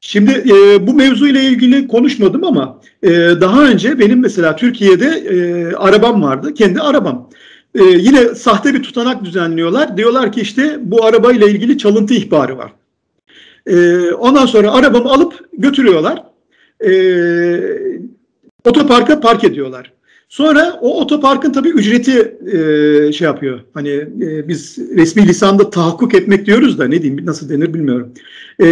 [0.00, 6.22] Şimdi e, bu mevzuyla ilgili konuşmadım ama e, daha önce benim mesela Türkiye'de e, arabam
[6.22, 6.54] vardı.
[6.54, 7.30] Kendi arabam.
[7.74, 9.96] E, yine sahte bir tutanak düzenliyorlar.
[9.96, 12.72] Diyorlar ki işte bu arabayla ilgili çalıntı ihbarı var.
[13.66, 16.22] E, ondan sonra arabamı alıp götürüyorlar.
[16.86, 16.92] E,
[18.64, 19.92] otoparka park ediyorlar.
[20.30, 23.60] Sonra o otoparkın tabii ücreti e, şey yapıyor.
[23.74, 28.12] Hani e, biz resmi lisanda tahakkuk etmek diyoruz da ne diyeyim nasıl denir bilmiyorum.
[28.62, 28.66] E,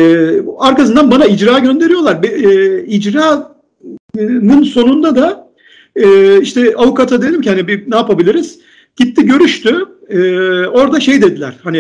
[0.58, 2.24] arkasından bana icra gönderiyorlar.
[2.24, 5.50] E, icranın sonunda da
[5.96, 8.58] e, işte avukata dedim ki hani bir ne yapabiliriz?
[8.96, 9.86] Gitti görüştü.
[10.08, 10.20] E,
[10.66, 11.78] orada şey dediler hani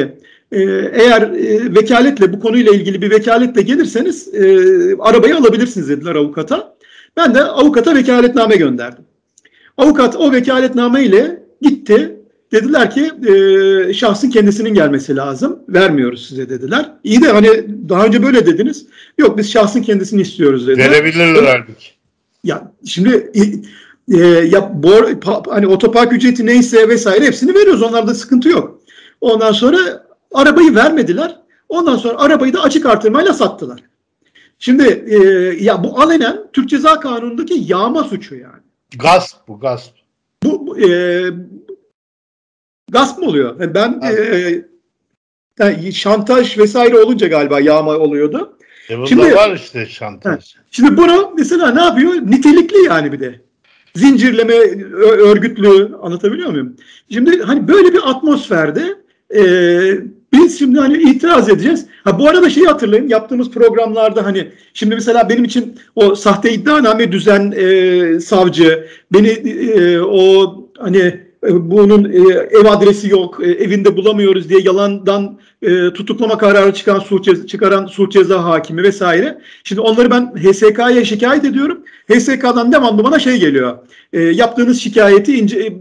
[0.52, 0.62] e,
[0.92, 4.42] eğer e, vekaletle bu konuyla ilgili bir vekaletle gelirseniz e,
[4.98, 6.76] arabayı alabilirsiniz dediler avukata.
[7.16, 9.04] Ben de avukata vekaletname gönderdim.
[9.78, 12.14] Avukat o vekaletname ile gitti.
[12.52, 15.58] Dediler ki e, şahsın kendisinin gelmesi lazım.
[15.68, 16.92] Vermiyoruz size dediler.
[17.04, 17.48] İyi de hani
[17.88, 18.86] daha önce böyle dediniz.
[19.18, 20.90] Yok biz şahsın kendisini istiyoruz dediler.
[20.90, 21.86] Verebilirler halbuki.
[22.44, 23.32] Ya şimdi
[24.08, 27.82] e, ya bor, pa, hani otopark ücreti neyse vesaire hepsini veriyoruz.
[27.82, 28.80] Onlarda sıkıntı yok.
[29.20, 31.36] Ondan sonra arabayı vermediler.
[31.68, 33.80] Ondan sonra arabayı da açık artırmayla sattılar.
[34.58, 35.16] Şimdi e,
[35.64, 38.67] ya bu alenen Türk Ceza Kanunu'ndaki yağma suçu yani.
[38.96, 39.92] Gasp bu gasp.
[40.42, 41.22] Bu, e,
[42.90, 43.74] gasp mı oluyor?
[43.74, 44.64] Ben e,
[45.58, 48.58] yani şantaj vesaire olunca galiba yağma oluyordu.
[48.88, 50.54] E şimdi var işte şantaj.
[50.56, 52.12] He, şimdi bunu mesela ne yapıyor?
[52.12, 53.40] Nitelikli yani bir de.
[53.94, 54.54] Zincirleme
[55.00, 56.76] örgütlü anlatabiliyor muyum?
[57.12, 58.94] Şimdi hani böyle bir atmosferde
[59.34, 59.42] e,
[60.32, 61.86] biz şimdi hani itiraz edeceğiz.
[62.04, 67.12] Ha bu arada şeyi hatırlayın yaptığımız programlarda hani şimdi mesela benim için o sahte iddianame
[67.12, 73.96] düzen e, savcı beni e, o hani e, bunun e, ev adresi yok, e, evinde
[73.96, 75.38] bulamıyoruz diye yalandan
[75.94, 79.38] tutuklama kararı çıkan suç ceza, çıkaran suç ceza hakimi vesaire.
[79.64, 81.80] Şimdi onları ben HSK'ya şikayet ediyorum.
[82.12, 83.78] HSK'dan devamlı bana şey geliyor.
[84.12, 85.72] Yaptığınız şikayeti ince, e,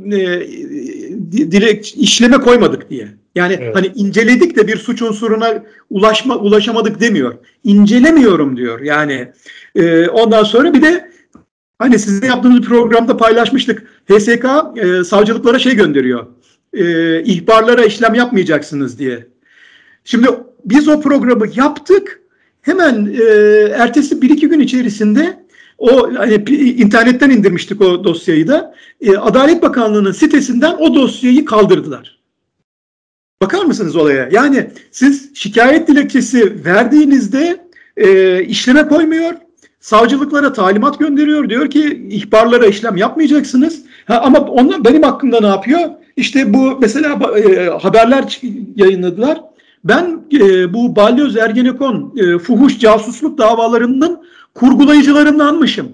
[1.51, 3.07] direkt işleme koymadık diye.
[3.37, 3.75] Yani evet.
[3.75, 7.33] hani inceledik de bir suç unsuruna ulaşma ulaşamadık demiyor.
[7.63, 8.81] İncelemiyorum diyor.
[8.81, 9.31] Yani
[9.75, 11.11] e, ondan sonra bir de
[11.79, 13.83] hani sizin yaptığınız programda paylaşmıştık.
[14.09, 14.45] HSK
[14.75, 16.25] e, savcılıklara şey gönderiyor.
[16.73, 16.83] E,
[17.23, 19.27] ihbarlara işlem yapmayacaksınız diye.
[20.03, 20.27] Şimdi
[20.65, 22.21] biz o programı yaptık.
[22.61, 23.23] Hemen e,
[23.73, 25.45] ertesi bir iki gün içerisinde
[25.77, 28.75] o hani, internetten indirmiştik o dosyayı da.
[29.01, 32.16] E, Adalet Bakanlığı'nın sitesinden o dosyayı kaldırdılar.
[33.41, 34.29] Bakar mısınız olaya?
[34.31, 37.65] Yani siz şikayet dilekçesi verdiğinizde
[37.97, 39.33] e, işleme koymuyor.
[39.79, 41.49] Savcılıklara talimat gönderiyor.
[41.49, 43.81] Diyor ki ihbarlara işlem yapmayacaksınız.
[44.05, 45.79] Ha, ama onlar benim hakkımda ne yapıyor?
[46.15, 48.41] İşte bu mesela e, haberler
[48.75, 49.41] yayınladılar.
[49.83, 54.23] Ben e, bu Balyoz Ergenekon e, fuhuş casusluk davalarının
[54.53, 55.87] kurgulayıcılarındanmışım.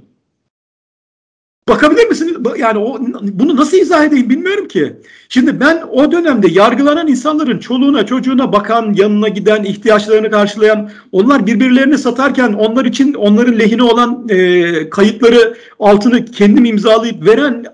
[1.70, 2.34] Bakabilir misiniz?
[2.58, 4.94] Yani o, bunu nasıl izah edeyim bilmiyorum ki.
[5.30, 11.98] Şimdi ben o dönemde yargılanan insanların çoluğuna çocuğuna bakan, yanına giden, ihtiyaçlarını karşılayan, onlar birbirlerini
[11.98, 17.66] satarken onlar için onların lehine olan e, kayıtları altını kendim imzalayıp veren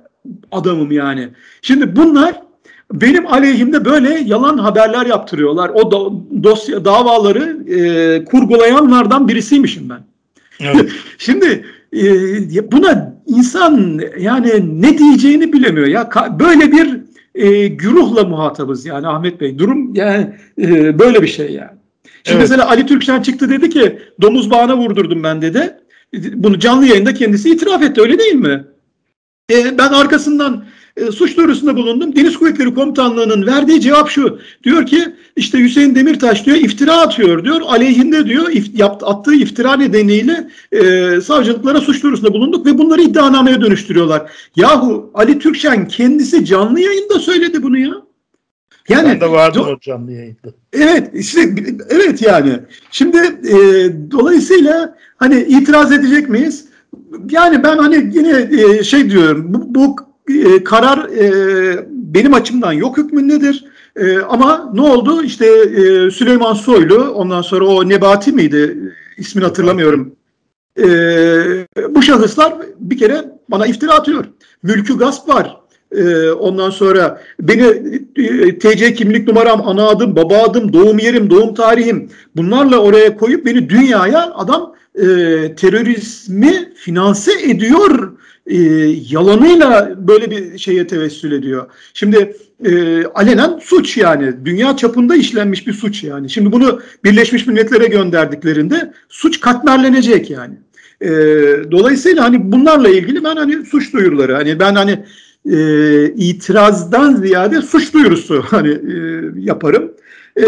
[0.52, 1.30] adamım yani.
[1.62, 2.36] Şimdi bunlar
[2.93, 5.69] benim aleyhimde böyle yalan haberler yaptırıyorlar.
[5.69, 5.97] O da,
[6.43, 9.99] dosya davaları e, kurgulayanlardan birisiymişim ben.
[10.60, 10.91] Evet.
[11.17, 15.88] Şimdi e, buna insan yani ne diyeceğini bilemiyor.
[15.88, 17.02] Ya böyle bir
[17.36, 19.60] e, güruhla muhatabız yani Ahmet Bey.
[19.60, 21.80] Durum yani e, böyle bir şey yani.
[22.23, 22.49] Şimdi evet.
[22.49, 25.78] mesela Ali Türkşen çıktı dedi ki domuz bağına vurdurdum ben dedi.
[26.13, 28.63] Bunu canlı yayında kendisi itiraf etti öyle değil mi?
[29.52, 30.65] E, ben arkasından
[31.07, 32.15] e, suç duyurusunda bulundum.
[32.15, 34.39] Deniz Kuvvetleri Komutanlığı'nın verdiği cevap şu.
[34.63, 37.62] Diyor ki işte Hüseyin Demirtaş diyor iftira atıyor diyor.
[37.67, 43.62] Aleyhinde diyor if, yaptı, attığı iftira nedeniyle e, savcılıklara suç duyurusunda bulunduk ve bunları iddianameye
[43.62, 44.31] dönüştürüyorlar.
[44.55, 47.93] Yahu Ali Türkşen kendisi canlı yayında söyledi bunu ya.
[48.89, 50.47] Yani ben de vardım o canlı yayında.
[50.73, 51.55] Evet işte
[51.89, 52.59] evet yani.
[52.91, 53.55] Şimdi e,
[54.12, 56.65] dolayısıyla hani itiraz edecek miyiz?
[57.29, 59.95] Yani ben hani yine e, şey diyorum bu, bu
[60.29, 63.65] e, karar e, benim açımdan yok hükmündedir.
[63.95, 65.23] E, ama ne oldu?
[65.23, 68.77] İşte e, Süleyman Soylu, ondan sonra o Nebati miydi?
[69.17, 70.15] İsmini hatırlamıyorum.
[70.79, 70.85] E,
[71.89, 74.25] bu şahıslar bir kere bana iftira atıyor.
[74.63, 75.57] Mülkü gasp var.
[75.91, 77.63] E, ondan sonra beni
[78.15, 83.45] e, TC kimlik numaram, ana adım, baba adım, doğum yerim, doğum tarihim bunlarla oraya koyup
[83.45, 85.06] beni dünyaya adam e,
[85.56, 88.12] terörizmi finanse ediyor
[88.47, 88.58] e,
[89.10, 91.67] yalanıyla böyle bir şeye tevessül ediyor.
[91.93, 94.34] Şimdi e, alenen suç yani.
[94.45, 96.30] Dünya çapında işlenmiş bir suç yani.
[96.30, 100.56] Şimdi bunu Birleşmiş Milletler'e gönderdiklerinde suç katmerlenecek yani.
[101.02, 101.10] E,
[101.71, 105.06] dolayısıyla hani bunlarla ilgili ben hani suç duyuruları hani ben hani
[105.52, 109.91] e, itirazdan ziyade suç duyurusu hani e, yaparım
[110.39, 110.45] e,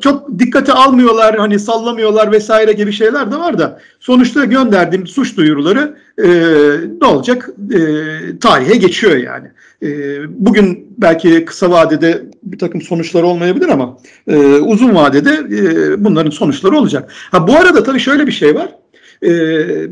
[0.00, 5.96] çok dikkate almıyorlar hani sallamıyorlar vesaire gibi şeyler de var da sonuçta gönderdiğim suç duyuruları
[6.18, 6.28] e,
[7.00, 7.78] ne olacak e,
[8.38, 9.48] tarihe geçiyor yani.
[9.82, 9.88] E,
[10.28, 16.76] bugün belki kısa vadede bir takım sonuçlar olmayabilir ama e, uzun vadede e, bunların sonuçları
[16.76, 17.12] olacak.
[17.30, 18.68] Ha bu arada tabii şöyle bir şey var.
[19.22, 19.30] E,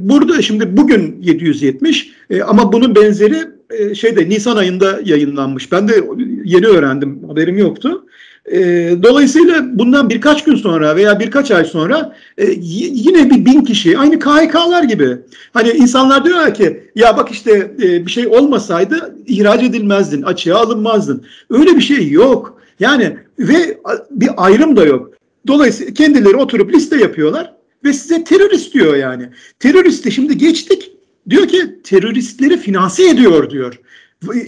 [0.08, 3.38] burada şimdi bugün 770 e, ama bunun benzeri
[3.70, 5.72] e, şeyde Nisan ayında yayınlanmış.
[5.72, 6.04] Ben de
[6.44, 8.06] yeni öğrendim haberim yoktu.
[8.52, 8.58] E,
[9.02, 14.18] dolayısıyla bundan birkaç gün sonra veya birkaç ay sonra e, yine bir bin kişi aynı
[14.18, 15.16] KHK'lar gibi.
[15.52, 21.24] Hani insanlar diyorlar ki ya bak işte e, bir şey olmasaydı ihraç edilmezdin, açığa alınmazdın.
[21.50, 22.60] Öyle bir şey yok.
[22.80, 23.78] Yani ve
[24.10, 25.10] bir ayrım da yok.
[25.46, 27.52] Dolayısıyla kendileri oturup liste yapıyorlar
[27.84, 29.28] ve size terörist diyor yani.
[29.60, 30.92] Teröristi şimdi geçtik.
[31.30, 33.80] Diyor ki teröristleri finanse ediyor diyor.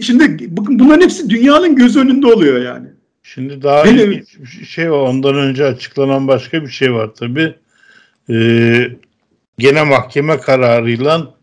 [0.01, 2.87] Şimdi bunların hepsi dünyanın göz önünde oluyor yani.
[3.35, 4.25] Şimdi daha bir
[4.67, 4.99] şey var.
[4.99, 7.55] Ondan önce açıklanan başka bir şey var tabi.
[8.31, 8.91] Ee,
[9.59, 11.35] gene mahkeme kararıyla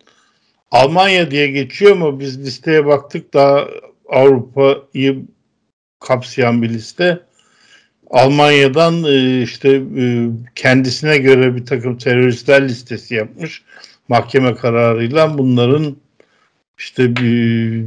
[0.71, 3.67] Almanya diye geçiyor ama biz listeye baktık daha
[4.09, 5.25] Avrupa'yı
[5.99, 7.19] kapsayan bir liste.
[8.09, 13.63] Almanya'dan e, işte e, kendisine göre bir takım teröristler listesi yapmış.
[14.07, 15.95] Mahkeme kararıyla bunların
[16.77, 17.85] işte bir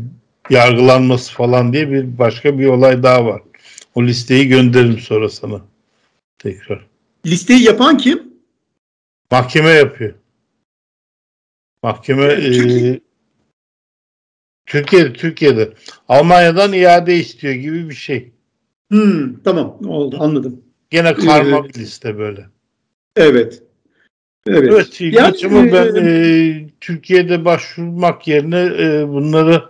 [0.50, 3.42] yargılanması falan diye bir başka bir olay daha var.
[3.94, 5.60] O listeyi gönderirim sonra sana.
[6.38, 6.86] Tekrar.
[7.26, 8.34] Listeyi yapan kim?
[9.30, 10.14] Mahkeme yapıyor.
[11.82, 12.92] Mahkeme Türkiye.
[12.92, 13.00] e,
[14.66, 15.72] Türkiye'de, Türkiye'de.
[16.08, 18.32] Almanya'dan iade istiyor gibi bir şey.
[18.90, 20.62] Hmm, tamam oldu anladım.
[20.90, 22.46] Gene karma ee, bir liste böyle.
[23.16, 23.62] Evet.
[24.46, 24.70] Evet.
[24.72, 25.00] Evet.
[25.00, 29.64] Yani, ama ben e, e, Türkiye'de başvurmak yerine e, bunları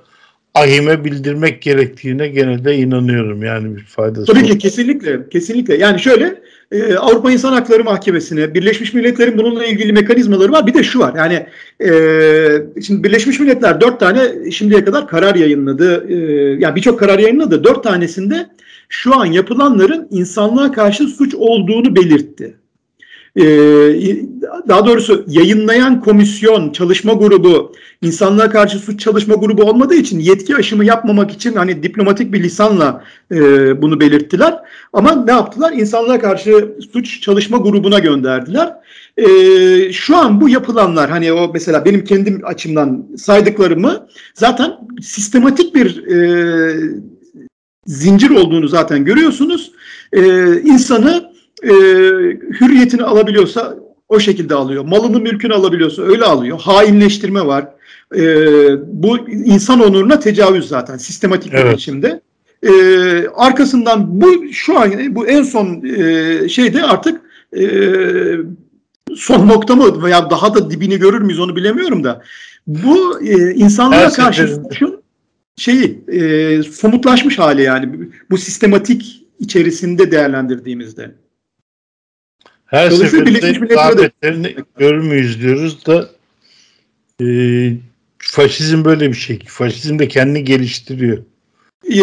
[0.54, 3.42] ahime bildirmek gerektiğine gene de inanıyorum.
[3.42, 4.32] Yani bir faydası.
[4.32, 5.76] Tabii ki kesinlikle kesinlikle.
[5.76, 10.66] Yani şöyle e, Avrupa İnsan Hakları Mahkemesi'ne Birleşmiş Milletler'in bununla ilgili mekanizmaları var.
[10.66, 11.14] Bir de şu var.
[11.16, 11.46] Yani
[11.80, 16.06] e, şimdi Birleşmiş Milletler dört tane şimdiye kadar karar yayınladı.
[16.08, 16.14] E,
[16.60, 17.64] yani birçok karar yayınladı.
[17.64, 18.46] Dört tanesinde
[18.88, 22.56] şu an yapılanların insanlığa karşı suç olduğunu belirtti.
[23.38, 24.16] Ee,
[24.68, 27.72] daha doğrusu yayınlayan komisyon, çalışma grubu,
[28.02, 33.04] insanlığa karşı suç çalışma grubu olmadığı için yetki aşımı yapmamak için hani diplomatik bir lisanla
[33.32, 33.42] e,
[33.82, 34.54] bunu belirttiler.
[34.92, 35.72] Ama ne yaptılar?
[35.72, 38.72] İnsanlığa karşı suç çalışma grubuna gönderdiler.
[39.16, 39.26] E,
[39.92, 44.72] şu an bu yapılanlar hani o mesela benim kendim açımdan saydıklarımı zaten
[45.02, 46.18] sistematik bir e,
[47.86, 49.72] zincir olduğunu zaten görüyorsunuz.
[50.12, 50.20] E,
[50.60, 51.70] insanı e,
[52.60, 53.76] hürriyetini alabiliyorsa
[54.08, 54.84] o şekilde alıyor.
[54.84, 56.60] Malını mülkünü alabiliyorsa öyle alıyor.
[56.60, 57.66] Hainleştirme var.
[58.16, 58.22] E,
[59.02, 61.64] bu insan onuruna tecavüz zaten sistematik evet.
[61.64, 62.20] bir biçimde.
[62.62, 62.72] E,
[63.28, 67.20] arkasından bu şu an bu en son e, şeyde artık
[67.56, 67.62] e,
[69.16, 72.22] son nokta mı veya daha da dibini görür müyüz onu bilemiyorum da
[72.66, 75.00] bu e, insanlara karşı suçun
[75.56, 81.14] şeyi e, somutlaşmış hali yani bu sistematik içerisinde değerlendirdiğimizde.
[82.68, 86.10] Her seferinde davetlerini görür diyoruz da
[87.22, 87.26] e,
[88.18, 89.38] faşizm böyle bir şey.
[89.46, 91.18] Faşizm de kendini geliştiriyor.
[91.90, 91.98] Ee,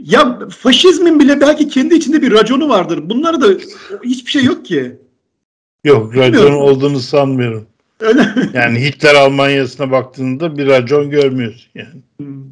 [0.00, 3.00] ya faşizmin bile belki kendi içinde bir raconu vardır.
[3.02, 3.46] Bunlar da
[4.04, 4.96] hiçbir şey yok ki.
[5.84, 7.66] Yok racon olduğunu sanmıyorum.
[8.00, 12.02] Öyle Yani Hitler Almanya'sına baktığında bir racon görmüyorsun yani.
[12.20, 12.44] Hmm.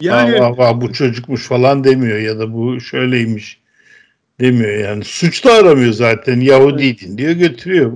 [0.00, 3.63] Yani vah, vah, bu çocukmuş falan demiyor ya da bu şöyleymiş
[4.40, 5.04] demiyor yani.
[5.04, 6.40] Suç da aramıyor zaten.
[6.40, 7.92] Yahudiydin diyor götürüyor.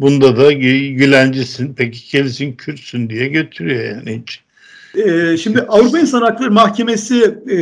[0.00, 4.40] Bunda da Gülencisin, peki kelisin, Kürtsün diye götürüyor yani hiç.
[4.96, 7.56] Ee, şimdi Avrupa İnsan Hakları Mahkemesi e,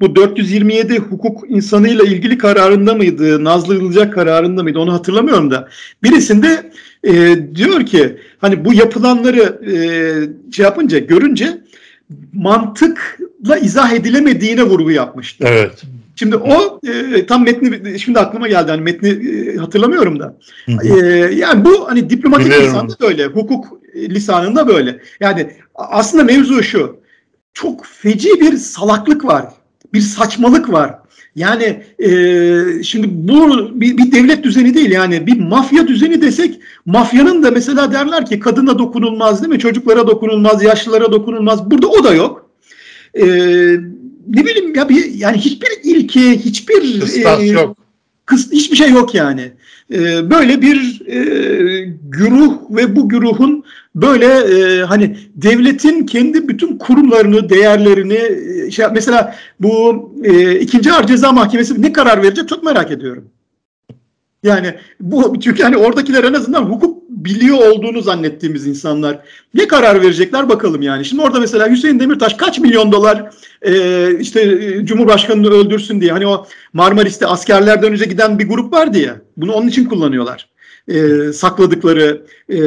[0.00, 5.68] bu 427 hukuk insanıyla ilgili kararında mıydı, Nazlı Ilıcak kararında mıydı onu hatırlamıyorum da.
[6.02, 6.70] Birisinde
[7.04, 9.76] e, diyor ki hani bu yapılanları e,
[10.52, 11.58] şey yapınca, görünce
[12.32, 15.44] mantıkla izah edilemediğine vurgu yapmıştı.
[15.48, 15.82] Evet.
[16.16, 20.36] Şimdi o e, tam metni şimdi aklıma geldi hani metni e, hatırlamıyorum da.
[20.82, 20.88] E,
[21.34, 22.66] yani bu hani diplomatik Biliyorum.
[22.66, 25.00] lisanda böyle, hukuk lisanında böyle.
[25.20, 26.96] Yani aslında mevzu şu.
[27.54, 29.44] Çok feci bir salaklık var.
[29.92, 30.94] Bir saçmalık var.
[31.36, 37.42] Yani e, şimdi bu bir, bir devlet düzeni değil yani bir mafya düzeni desek mafyanın
[37.42, 39.58] da mesela derler ki kadına dokunulmaz değil mi?
[39.58, 41.70] Çocuklara dokunulmaz, yaşlılara dokunulmaz.
[41.70, 42.50] Burada o da yok.
[43.20, 43.24] E,
[44.28, 47.76] ne bileyim ya bir yani hiçbir ilke, hiçbir Kıstas e, yok.
[48.26, 49.52] Kıs, hiçbir şey yok yani.
[49.92, 51.18] E, böyle bir e,
[52.02, 53.64] güruh ve bu güruhun
[53.94, 58.20] böyle e, hani devletin kendi bütün kurumlarını, değerlerini
[58.66, 63.24] e, şey mesela bu e, ikinci ağır ceza mahkemesi ne karar verecek çok merak ediyorum.
[64.44, 69.18] Yani bu çünkü hani oradakiler en azından hukuk biliyor olduğunu zannettiğimiz insanlar.
[69.54, 71.04] Ne karar verecekler bakalım yani.
[71.04, 73.30] Şimdi orada mesela Hüseyin Demirtaş kaç milyon dolar
[73.62, 78.98] e, işte e, Cumhurbaşkanını öldürsün diye hani o Marmaris'te askerlerden önce giden bir grup vardı
[78.98, 79.16] ya.
[79.36, 80.53] Bunu onun için kullanıyorlar.
[80.88, 82.58] E, sakladıkları e,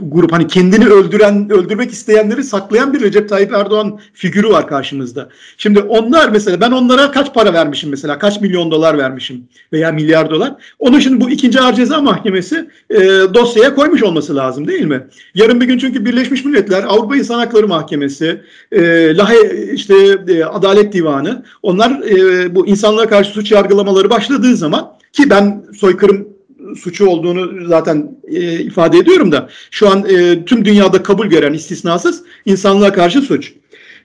[0.00, 5.28] grup hani kendini öldüren öldürmek isteyenleri saklayan bir Recep Tayyip Erdoğan figürü var karşımızda.
[5.56, 10.30] Şimdi onlar mesela ben onlara kaç para vermişim mesela kaç milyon dolar vermişim veya milyar
[10.30, 10.54] dolar.
[10.78, 12.98] Onu şimdi bu ikinci ağır ceza mahkemesi e,
[13.34, 15.06] dosyaya koymuş olması lazım değil mi?
[15.34, 18.40] Yarın bir gün çünkü Birleşmiş Milletler Avrupa İnsan Hakları Mahkemesi
[18.72, 19.94] e, Lahe işte
[20.28, 26.35] e, Adalet Divanı onlar e, bu insanlığa karşı suç yargılamaları başladığı zaman ki ben soykırım
[26.76, 32.22] suçu olduğunu zaten e, ifade ediyorum da şu an e, tüm dünyada kabul gören istisnasız
[32.44, 33.52] insanlığa karşı suç.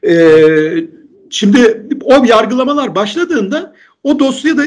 [0.07, 0.13] E,
[1.30, 4.61] şimdi o yargılamalar başladığında o dosyada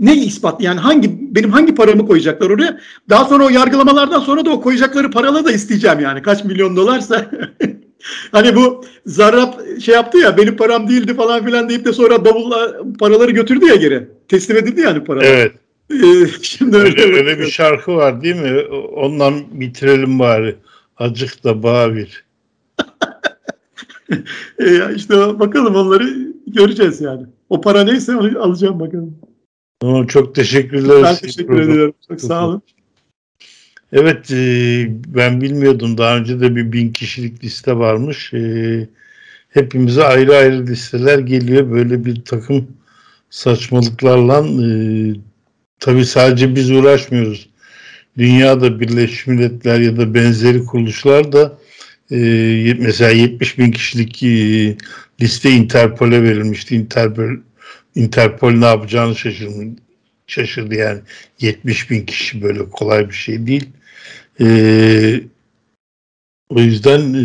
[0.00, 2.80] ne ispat yani hangi benim hangi paramı koyacaklar oraya?
[3.08, 7.30] Daha sonra o yargılamalardan sonra da o koyacakları paraları da isteyeceğim yani kaç milyon dolarsa.
[8.32, 12.76] hani bu Zarrab şey yaptı ya benim param değildi falan filan deyip de sonra bavulla
[12.98, 14.08] paraları götürdü ya geri.
[14.28, 15.26] Teslim edildi yani paralar.
[15.26, 15.52] Evet.
[15.90, 18.60] Ee, şimdi öyle, öyle, bir şarkı var değil mi?
[18.74, 20.56] Ondan bitirelim bari.
[20.96, 22.24] Acık da bağır.
[24.58, 27.26] e işte bakalım onları göreceğiz yani.
[27.48, 29.18] O para neyse onu alacağım bakalım.
[29.80, 31.02] Tamam çok teşekkürler.
[31.02, 31.92] Ben teşekkür ederim.
[32.08, 32.62] Çok sağ olun.
[33.92, 38.34] Evet e, ben bilmiyordum daha önce de bir bin kişilik liste varmış.
[38.34, 38.88] E,
[39.48, 41.70] hepimize ayrı ayrı listeler geliyor.
[41.70, 42.66] Böyle bir takım
[43.30, 44.68] saçmalıklarla e,
[45.80, 47.50] tabii sadece biz uğraşmıyoruz.
[48.18, 51.58] Dünyada Birleşmiş Milletler ya da benzeri kuruluşlar da
[52.10, 52.16] e,
[52.78, 54.76] mesela 70 bin kişilik e,
[55.20, 56.76] liste Interpol'e verilmişti.
[56.76, 57.36] Interpol,
[57.94, 59.80] Interpol ne yapacağını şaşırdı,
[60.26, 61.00] şaşırdı yani.
[61.40, 63.68] 70 bin kişi böyle kolay bir şey değil.
[64.40, 65.20] E,
[66.48, 67.24] o yüzden e,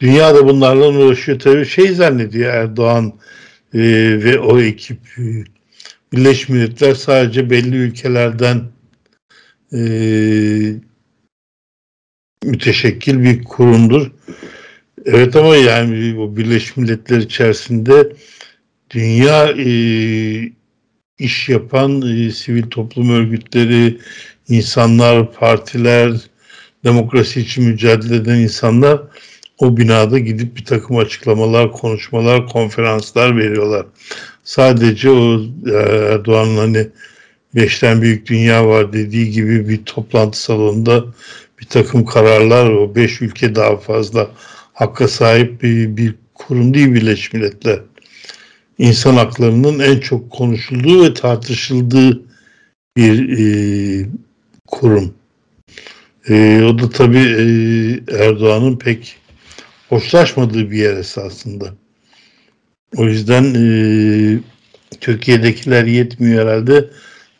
[0.00, 1.38] dünya da bunlarla uğraşıyor.
[1.38, 3.12] Tabii şey zannediyor Erdoğan
[3.74, 3.80] e,
[4.24, 5.44] ve o ekip e,
[6.12, 8.62] Birleşmiş Milletler sadece belli ülkelerden
[9.72, 9.80] e,
[12.44, 14.10] müteşekkil bir kurumdur.
[15.04, 18.12] Evet ama yani o Birleşmiş Milletler içerisinde
[18.90, 19.68] dünya e,
[21.18, 23.98] iş yapan e, sivil toplum örgütleri,
[24.48, 26.12] insanlar, partiler,
[26.84, 29.00] demokrasi için mücadele eden insanlar
[29.58, 33.86] o binada gidip bir takım açıklamalar, konuşmalar, konferanslar veriyorlar.
[34.44, 35.72] Sadece o e,
[36.12, 36.88] Erdoğan'ın hani
[37.54, 41.04] beşten büyük dünya var dediği gibi bir toplantı salonunda
[41.60, 44.30] bir takım kararlar o beş ülke daha fazla
[44.72, 47.80] hakka sahip bir, bir kurum değil Birleşmiş Milletler.
[48.78, 52.22] İnsan haklarının en çok konuşulduğu ve tartışıldığı
[52.96, 54.06] bir e,
[54.66, 55.14] kurum.
[56.28, 57.44] E, o da tabii e,
[58.24, 59.16] Erdoğan'ın pek
[59.88, 61.74] hoşlaşmadığı bir yer esasında.
[62.96, 64.38] O yüzden e,
[65.00, 66.90] Türkiye'dekiler yetmiyor herhalde.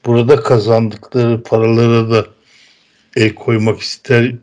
[0.07, 2.26] Burada kazandıkları paralara da
[3.16, 4.34] el koymak ister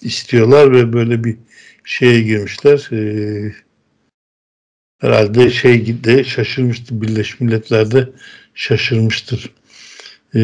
[0.00, 1.36] istiyorlar ve böyle bir
[1.84, 2.88] şeye girmişler.
[2.92, 3.52] E,
[5.00, 7.00] herhalde şey de şaşırmıştır.
[7.00, 8.08] Birleşmiş Milletler'de
[8.54, 9.50] şaşırmıştır.
[10.34, 10.40] E,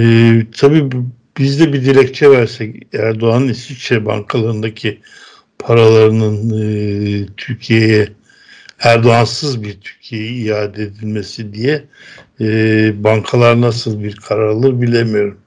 [0.56, 0.90] tabii
[1.38, 5.00] biz de bir dilekçe versek Erdoğan'ın İsviçre bankalarındaki
[5.58, 8.08] paralarının e, Türkiye'ye
[8.80, 11.84] Erdoğansız bir Türkiye'ye iade edilmesi diye
[12.40, 12.46] e,
[13.04, 15.38] bankalar nasıl bir karar alır bilemiyorum.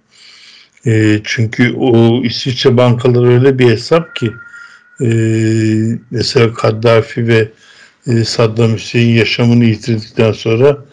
[0.85, 4.31] E, çünkü o İsviçre bankaları öyle bir hesap ki
[5.01, 5.07] e,
[6.11, 7.51] mesela Kaddafi ve
[8.07, 10.85] e, Saddam Hüseyin yaşamını yitirdikten sonra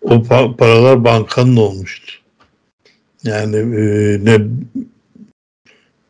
[0.00, 0.22] o
[0.56, 2.12] paralar bankanın olmuştu.
[3.24, 3.84] Yani e,
[4.24, 4.38] ne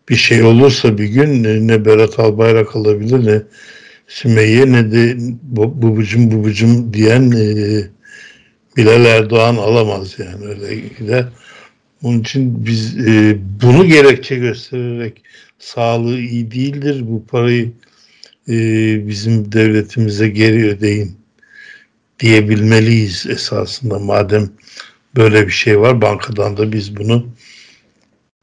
[0.08, 3.42] bir şey olursa bir gün ne Berat Albayrak alabilir ne
[4.12, 7.46] Sümeyye ne de babacım babacım diyen e,
[8.76, 11.28] Bilal Erdoğan alamaz yani öyle gider.
[12.02, 15.22] Onun için biz e, bunu gerekçe göstererek
[15.58, 17.04] sağlığı iyi değildir.
[17.06, 17.72] Bu parayı
[18.48, 18.54] e,
[19.08, 21.16] bizim devletimize geri ödeyin
[22.20, 23.98] diyebilmeliyiz esasında.
[23.98, 24.50] Madem
[25.16, 27.26] böyle bir şey var bankadan da biz bunu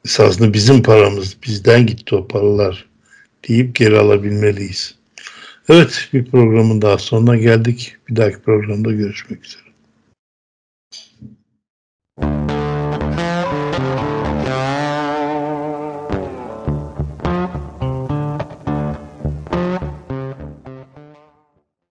[0.04, 2.86] esasında bizim paramız bizden gitti o paralar
[3.48, 4.99] deyip geri alabilmeliyiz.
[5.72, 7.96] Evet bir programın daha sonuna geldik.
[8.08, 9.62] Bir dahaki programda görüşmek üzere.